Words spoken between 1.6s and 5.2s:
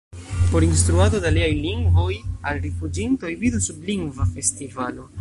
lingvoj al rifuĝintoj: vidu sub Lingva Festivalo.